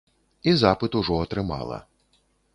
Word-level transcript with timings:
І 0.51 0.55
запыт 0.61 0.97
ужо 1.01 1.19
атрымала. 1.27 1.79